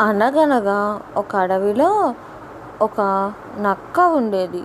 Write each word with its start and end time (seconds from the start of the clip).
అనగనగా 0.00 1.00
ఒక 1.16 1.36
అడవిలో 1.36 2.14
ఒక 2.82 3.00
నక్క 3.58 4.00
ఉండేది. 4.00 4.62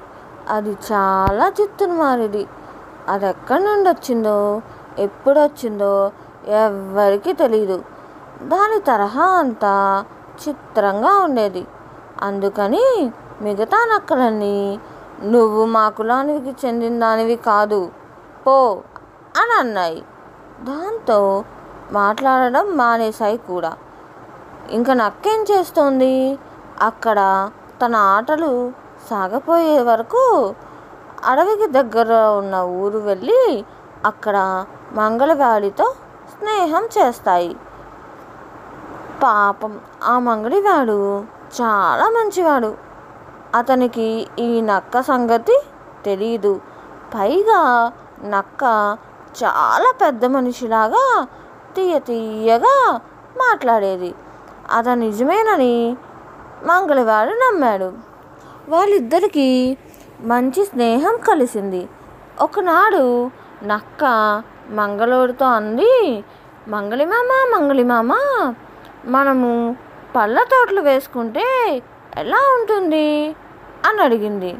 అది 0.50 0.78
చాలా 0.92 1.52
చిత్తునమారిది 1.61 2.48
అది 3.10 3.25
ఎక్కడి 3.28 3.64
నుండి 3.66 3.89
వచ్చిందో 3.89 4.61
ఎప్పుడు 5.00 5.39
వచ్చిందో 5.39 6.11
ఎవ్వరికీ 6.48 7.34
తెలియదు 7.34 7.78
దాని 8.43 8.79
తరహా 8.79 9.25
అంతా 9.25 10.06
చిత్రంగా 10.43 11.14
ఉండేది. 11.24 11.68
అందుకని 12.21 13.11
మిగతా 13.42 13.79
నక్కలన్నీ 13.96 14.79
నువ్వు 15.24 15.65
మా 15.65 15.89
కులానికి 15.89 16.68
చెందిన 16.68 17.00
దానివి 17.00 17.36
కాదు 17.36 17.92
పో 18.47 18.56
అని 19.42 19.54
అన్నాయి 19.60 20.00
దాంతో 20.61 21.43
మాట్లాడడం 21.92 22.78
మానేశాయి 22.78 23.38
కూడా. 23.38 23.71
ఇంకా 24.69 24.93
నక్కేం 24.93 25.46
చేస్తోంది? 25.51 26.39
అక్కడ 26.82 27.50
తన 27.82 27.96
ఆటలు 27.96 28.71
సాగపోయే 29.10 29.82
వరకు 29.82 30.54
అడవికి 31.25 31.68
దగ్గర 31.68 32.14
ఉన్న 32.14 32.56
ఊరు 32.56 32.97
వెళ్ళి 32.97 33.66
అక్కడ 34.06 34.66
మంగళవాడితో 34.92 35.95
స్నేహం 36.30 36.89
చేస్తాయి. 36.97 37.56
పాపం 39.23 39.80
ఆ 40.03 40.20
మంగళవాడు 40.20 41.20
చాలా 41.61 42.09
మంచివాడు. 42.09 42.78
అతనికి 43.56 44.28
ఈ 44.39 44.61
నక్క 44.61 45.02
సంగతి 45.02 45.59
తెలియదు 46.06 46.62
పైగా 47.16 47.92
నక్క 48.23 48.64
చాలా 49.44 49.94
పెద్ద 50.02 50.25
మనిషిలాగా 50.25 51.28
తీయ 51.75 52.00
తీయగా 52.00 53.02
మాట్లాడేది. 53.38 54.16
అతను 54.72 54.96
నిజమేనని 54.96 55.98
మంగళవాడు 56.64 57.30
నమ్మాడు. 57.30 57.94
వాళ్ళిద్దరికీ 58.70 59.78
మంచి 60.22 60.66
స్నేహం 60.66 61.18
కలిసింది. 61.18 61.90
ఒకనాడు 62.42 63.32
నక్క 63.64 64.04
మంగళోడితో 64.70 65.46
అంది 65.46 66.24
మంగళిమామ 66.68 67.60
మంగళిమామ 67.60 68.14
మనము 69.06 69.76
పళ్ళ 70.16 70.44
తోటలు 70.44 70.82
వేసుకుంటే 70.82 71.82
ఎలా 72.18 72.38
ఉంటుంది? 72.38 73.36
అని 73.86 74.02
అడిగింది. 74.02 74.58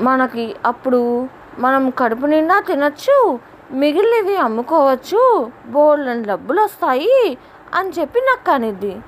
మనకి 0.00 0.56
అప్పుడు 0.66 1.28
మనం 1.58 1.90
కడుపు 1.90 2.26
నిండా 2.26 2.60
తినచ్చు 2.60 3.38
మిగిలినవి 3.70 4.36
అమ్ముకోవచ్చు 4.36 5.50
బోల్డని 5.66 6.24
డబ్బులు 6.24 6.60
వస్తాయి 6.60 7.38
అని 7.74 7.90
చెప్పి 7.90 8.20
నాకు 8.20 8.44
కనిద్ది 8.44 9.00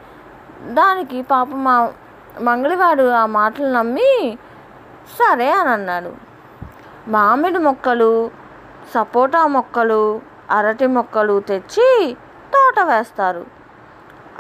దానికి 0.64 1.22
పాప 1.22 1.48
మా 1.52 1.92
మంగళవాడు 2.40 3.10
ఆ 3.10 3.26
మాటలు 3.26 3.72
నమ్మి 3.72 4.38
సరే 5.18 5.50
అని 5.50 5.68
అన్నాడు. 5.68 6.12
మామిడి 7.08 7.58
మొక్కలు 7.58 8.30
సపోటా 8.94 9.46
మొక్కలు 9.46 10.20
అరటి 10.50 10.86
మొక్కలు 10.86 11.40
తెచ్చి 11.40 12.16
తోట 12.52 12.80
వేస్తారు. 12.80 13.46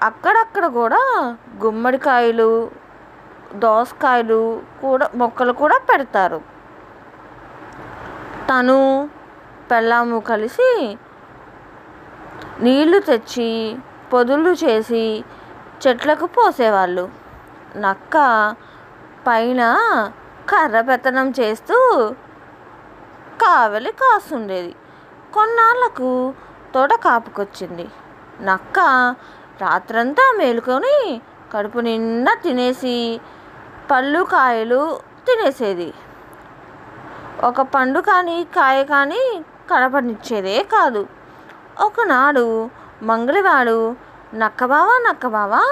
అక్కడక్కడ 0.00 0.66
కూడా 0.66 1.36
గుమ్మడికాయలు 1.64 2.70
దోసకాయలు 3.54 4.62
కూడా 4.82 5.10
మొక్కలు 5.14 5.52
కూడా 5.52 5.80
పెడతారు. 5.92 6.40
తను 8.50 9.08
పెళ్ళాము 9.70 10.18
కలిసి 10.20 10.70
నీళ్ళు 12.60 12.98
తెచ్చి 12.98 13.76
పొదులు 14.12 14.50
చేసి 14.50 15.24
చెట్లకు 15.82 16.26
పోసేవాళ్ళు. 16.26 17.04
నక్క 17.76 18.16
పైన 19.26 19.62
కర్ర 20.50 20.80
పెత్తనం 20.80 21.28
చేస్తూ 21.40 21.76
కావలి 23.42 23.92
కాస్తుండేది. 23.92 24.72
కొన్నాళ్ళకు 25.34 26.34
తోట 26.74 26.92
కాపుకొచ్చింది. 26.94 27.86
నక్క 28.40 28.78
రాత్రంతా 29.60 30.34
మేలుకొని 30.38 31.20
కడుపు 31.52 31.78
నిండా 31.78 32.34
తినేసి 32.34 33.20
పళ్ళు 33.90 34.22
కాయలు 34.24 34.82
తినేసేది. 35.26 35.94
ఒక 37.44 37.60
పండు 37.60 38.00
కానీ 38.00 38.44
కాయ 38.56 38.84
కానీ 38.84 39.24
కనపడిచ్చేదే 39.70 40.62
కాదు. 40.62 41.06
ఒకనాడు 41.80 42.70
మంగళవాడు 43.02 43.96
నక్కబావా 44.34 45.04
నక్కబావా 45.08 45.62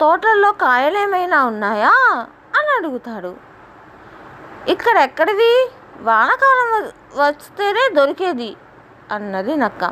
తోటల్లో 0.00 0.52
కాయలు 0.52 0.98
ఏమైనా 0.98 1.44
ఉన్నాయా? 1.44 1.92
అని 2.58 2.76
అడుగుతాడు. 2.76 3.36
ఇక్కడ 4.68 4.96
ఎక్కడివి 4.96 5.70
వానాకాలం 6.00 6.82
వ- 6.82 6.92
వస్తేనే 7.22 7.94
దొరికేది 7.94 8.56
అన్నది 9.10 9.56
నక్క. 9.56 9.88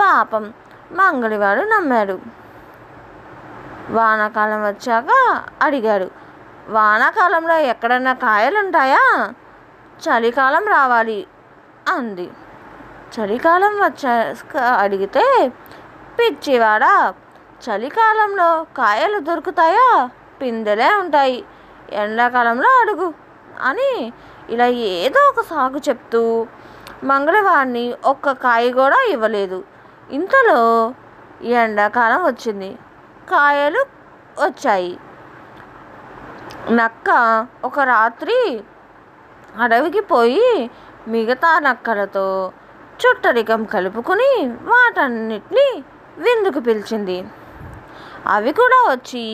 పాపం 0.00 0.54
మంగళవాడు 0.92 1.60
నమ్మాడు. 1.60 2.20
వానాకాలం 3.90 4.66
వచ్చాక 4.66 5.42
అడిగాడు 5.62 6.10
వానాకాలంలో 6.68 7.56
ఎక్కడన్నా 7.56 8.12
కాయలుంటాయా? 8.12 9.32
చలికాలం 9.98 10.64
రావాలి 10.64 11.26
అంది. 11.88 12.30
చలికాలం 13.14 13.72
వచ్చాక 13.80 14.56
అడిగితే 14.56 15.52
పిచ్చివాడా 16.18 17.14
చలికాలంలో 17.62 18.66
కాయలు 18.78 19.18
దొరుకుతాయా? 19.18 20.10
పిందెలే 20.42 20.94
ఉంటాయి. 20.94 21.44
ఎండాకాలంలో 21.92 22.68
అడుగు 22.68 23.14
అని 23.62 24.12
ఇలా 24.50 24.66
ఏదో 24.66 25.20
ఒక 25.28 25.44
సాగు 25.44 25.76
చెప్తూ 25.76 26.46
మంగళవాడిని 27.04 27.94
ఒక్క 28.04 28.32
కాయ 28.32 28.70
కూడా 28.72 28.96
ఇవ్వలేదు. 29.08 29.64
ఇంతలో 30.10 30.94
ఎండాకాలం 31.42 32.24
వచ్చింది. 32.24 32.78
కాయలు 33.30 33.84
వచ్చాయి. 34.44 34.98
నక్క 36.70 37.08
ఒక 37.64 37.80
రాత్రి 37.80 38.60
అడవికి 39.60 40.00
పోయి 40.00 40.70
మిగతా 41.12 41.50
నక్కలతో 41.66 42.26
చుట్టరికం 43.00 43.60
కలుపుకొని 43.72 44.30
వాటన్నిటిని 44.70 45.68
విందుకు 46.18 46.60
పిలిచింది. 46.60 47.18
అవి 48.34 48.52
కూడా 48.60 48.78
వచ్చి 48.92 49.24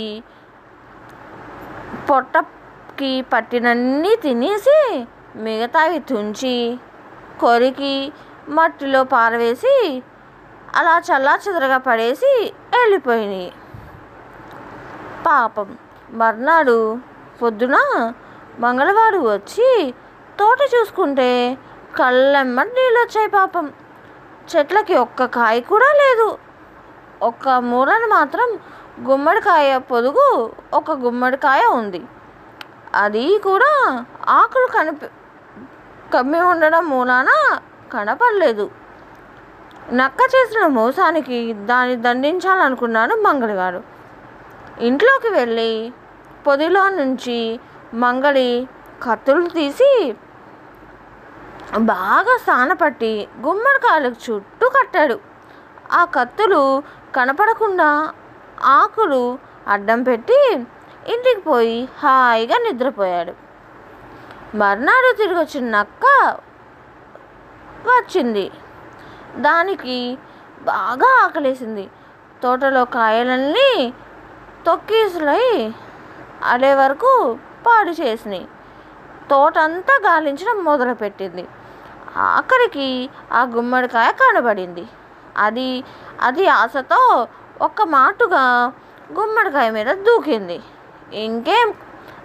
పొట్టకి 2.09 3.13
పట్టినన్ని 3.33 4.13
తినేసి 4.25 4.79
మిగతావి 5.45 5.99
తుంచి 6.11 6.57
కొరికి 7.41 7.95
మట్టిలో 8.57 9.01
పారవేసి 9.15 9.75
అలా 10.79 10.95
చల్లా 11.09 11.35
చెదరగా 11.45 11.79
పడేసి 11.79 12.33
వెళ్ళిపోయినాయి. 12.75 13.51
పాపం 15.27 15.69
మర్నాడు 16.21 16.79
పొద్దున 17.43 17.77
మంగళవాడు 18.61 19.19
వచ్చి 19.33 19.69
తోట 20.39 20.59
చూసుకుంటే 20.75 21.59
కళ్ళెమ్మటి 21.97 22.69
నీళ్ళు 22.69 22.99
వచ్చాయి 23.01 23.29
పాపం. 23.29 23.73
చెట్లకి 24.51 24.95
ఒక్క 24.95 25.25
కాయ 25.25 25.61
కూడా 25.61 25.87
లేదు. 25.87 26.39
ఒక్క 27.23 27.49
మూలన 27.49 28.05
మాత్రం 28.07 28.49
గుమ్మడికాయ 29.11 29.79
పొదుగు 29.79 30.51
ఒక 30.75 30.91
గుమ్మడికాయ 30.91 31.63
ఉంది. 31.65 32.03
అది 32.95 33.39
కూడా 33.39 34.05
ఆకులు 34.29 34.67
కనిపి 34.67 35.07
కమ్మి 36.15 36.41
ఉండడం 36.41 36.85
మూలాన 36.87 37.59
కనపడలేదు. 37.93 38.71
నక్క 39.93 40.21
చేసిన 40.35 40.67
మోసానికి 40.67 41.53
దాన్ని 41.53 41.97
దండించాలనుకున్నాడు 41.97 43.15
మంగళవాడు 43.15 43.81
ఇంట్లోకి 44.81 45.29
వెళ్ళి 45.29 45.93
పొదిలో 46.47 46.89
నుంచి 46.89 47.61
మంగళి 47.95 48.69
కత్తులు 49.03 49.49
తీసి 49.49 49.91
బాగా 51.79 52.39
సానపట్టి 52.47 53.29
గుమ్మడికాయలకు 53.41 54.33
చుట్టూ 54.33 54.69
కట్టాడు. 54.69 55.21
ఆ 55.93 56.05
కత్తులు 56.05 56.83
కనపడకుండా 57.17 58.15
ఆకులు 58.65 59.39
అడ్డం 59.69 60.03
పెట్టి 60.03 60.55
ఇంటికి 61.09 61.41
పోయి 61.41 61.89
హాయిగా 61.99 62.55
నిద్రపోయాడు. 62.57 63.33
మర్నాడు 64.57 65.17
తిరిగి 65.17 65.41
వచ్చిన 65.41 65.65
నక్క 65.65 66.05
వచ్చింది. 67.87 68.51
దానికి 69.37 70.19
బాగా 70.63 71.21
ఆకలేసింది. 71.25 71.91
తోటలో 72.43 72.85
కాయలన్నీ 72.85 73.95
తొక్కీసులై 74.67 75.73
అడే 76.45 76.75
వరకు 76.75 77.39
పాడు 77.67 77.91
చేసినాయి. 77.91 78.49
తోటంతా 79.31 80.13
గాలించడం 80.13 80.65
మొదలుపెట్టింది. 80.65 81.49
ఆఖరికి 82.17 83.11
ఆ 83.33 83.43
గుమ్మడికాయ 83.43 84.13
కనబడింది. 84.13 84.89
అది 85.37 85.85
అది 86.21 86.47
ఆశతో 86.47 87.29
ఒక్క 87.61 87.83
మాటుగా 87.83 88.73
గుమ్మడికాయ 89.13 89.71
మీద 89.71 89.87
దూకింది. 89.87 90.61
ఇంకేం? 91.13 91.75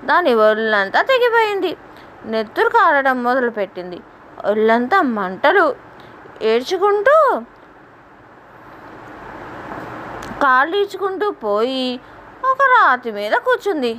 దాని 0.06 0.33
ఒళ్ళంతా 0.33 1.01
తెగిపోయింది. 1.01 1.77
నెత్తురు 2.25 2.69
కారడం 2.69 3.24
మొదలుపెట్టింది. 3.24 4.00
ఒళ్ళంతా 4.45 5.01
మంటలు. 5.01 5.75
ఏడ్చుకుంటూ 6.41 7.41
కాళ్ళు 10.41 10.77
ఈడ్చుకుంటూ 10.77 11.31
పోయి 11.31 12.00
ఒక 12.51 12.57
రాతి 12.62 13.12
మీద 13.12 13.31
కూర్చుంది. 13.31 13.94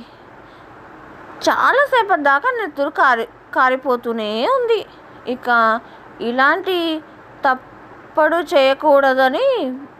చాలాసేపటి 1.49 2.21
దాకా 2.21 2.51
నెత్తురు 2.51 2.89
కారి 2.89 3.27
కారిపోతూనే 3.55 4.47
ఉంది. 4.47 4.85
ఇక 5.27 5.79
ఇలాంటి 6.21 7.01
తప్పడు 7.45 8.37
చేయకూడదని 8.53 9.47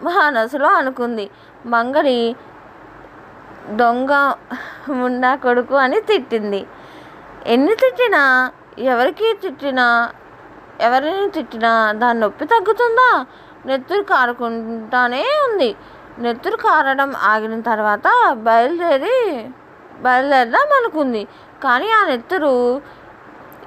మనసులో 0.04 0.68
అనుకుంది. 0.68 1.30
మంగళి 1.66 2.36
దొంగ 3.82 4.12
ముండా 4.90 5.36
కొడుకు 5.36 5.76
అని 5.76 6.02
తిట్టింది. 6.02 6.68
ఎన్ని 7.48 7.76
తిట్టినా 7.76 8.52
ఎవరికి 8.80 9.34
తిట్టినా 9.34 9.86
ఎవరిని 10.82 11.30
తిట్టినా 11.30 11.92
దాని 11.92 12.20
నొప్పి 12.20 12.46
తగ్గుతుందా? 12.46 13.26
నెత్తురు 13.66 14.04
కారుకుంటానే 14.04 15.24
ఉంది. 15.48 15.76
నెత్తురు 16.20 16.58
కారడం 16.58 17.16
ఆగిన 17.16 17.62
తర్వాత 17.62 18.08
బయలుదేరి 18.34 19.18
బయలుదేరదాం 20.02 20.70
అనుకుంది. 20.80 21.28
కానీ 21.64 21.90
ఆ 21.90 22.06
నెత్తురు 22.06 22.82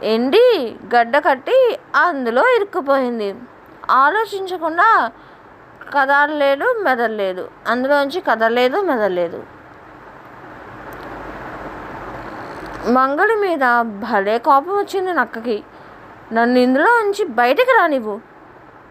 ఎండి 0.02 0.76
గడ్డ 0.96 1.18
కట్టి 1.18 1.78
అందులో 1.96 2.54
ఇరుక్కుపోయింది. 2.54 3.34
ఆలోచించకుండా 3.90 5.10
కదలలేదు 5.98 6.80
మెదలలేదు. 6.82 7.48
అందులోంచి 7.68 8.20
కదలలేదు 8.20 8.80
మెదలలేదు. 8.80 9.42
మంగళి 12.86 13.34
మీద 13.34 13.82
భలే 13.82 14.38
కోపం 14.38 14.78
వచ్చింది 14.78 15.12
నక్కకి. 15.12 15.64
నన్ను 16.32 16.58
ఇందులో 16.58 16.92
ఉంచి 16.92 17.24
బయటకు 17.24 17.80
రానివ్వు. 17.80 18.20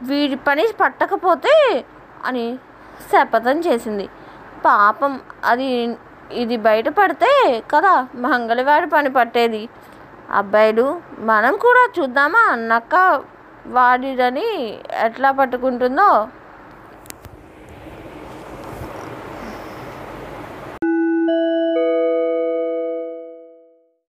వీడి 0.02 0.36
పని 0.36 0.68
పట్టకపోతే 0.82 1.86
అని 2.26 2.60
శపథం 3.12 3.60
చేసింది. 3.60 4.10
పాపం 4.66 5.20
అది 5.46 5.98
ఇది 6.32 6.58
బయట 6.58 6.90
పడితే 6.90 7.64
కదా 7.76 8.08
మంగళవాడి 8.16 8.86
పని 8.86 9.10
పట్టేది. 9.10 9.70
అబ్బాయిలు 10.32 11.02
మనం 11.20 11.58
కూడా 11.58 11.84
చూద్దామా? 12.00 12.56
నక్క 12.56 12.96
వాడిదని 13.68 14.48
ఎట్లా 15.04 15.32
పట్టుకుంటుందో? 15.32 16.28